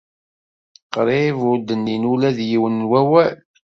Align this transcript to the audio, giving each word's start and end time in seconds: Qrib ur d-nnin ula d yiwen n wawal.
Qrib 0.93 1.37
ur 1.49 1.57
d-nnin 1.59 2.03
ula 2.13 2.29
d 2.37 2.39
yiwen 2.49 2.79
n 2.85 2.87
wawal. 2.89 3.33